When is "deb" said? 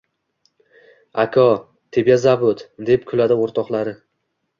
2.91-3.05